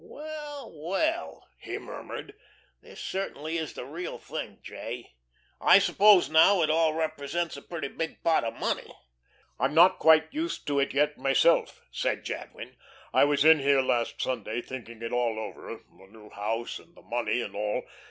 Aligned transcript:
"Well, 0.03 0.71
well," 0.73 1.47
he 1.59 1.77
murmured. 1.77 2.33
"This 2.81 2.99
certainly 2.99 3.59
is 3.59 3.73
the 3.75 3.85
real 3.85 4.17
thing, 4.17 4.57
J. 4.63 5.13
I 5.61 5.77
suppose, 5.77 6.27
now, 6.27 6.63
it 6.63 6.71
all 6.71 6.95
represents 6.95 7.55
a 7.55 7.61
pretty 7.61 7.87
big 7.87 8.23
pot 8.23 8.43
of 8.43 8.55
money." 8.55 8.91
"I'm 9.59 9.75
not 9.75 9.99
quite 9.99 10.33
used 10.33 10.65
to 10.65 10.79
it 10.79 10.95
yet 10.95 11.19
myself," 11.19 11.83
said 11.91 12.23
Jadwin. 12.25 12.77
"I 13.13 13.25
was 13.25 13.45
in 13.45 13.59
here 13.59 13.83
last 13.83 14.19
Sunday, 14.19 14.63
thinking 14.63 15.03
it 15.03 15.13
all 15.13 15.37
over, 15.37 15.69
the 15.95 16.07
new 16.07 16.31
house, 16.31 16.79
and 16.79 16.95
the 16.95 17.03
money 17.03 17.39
and 17.39 17.55
all. 17.55 17.83